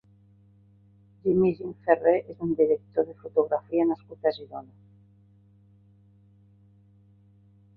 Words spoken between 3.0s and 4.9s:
de fotografia nascut a Girona.